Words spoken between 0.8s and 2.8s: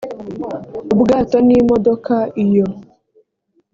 ubwato n imodoka iyo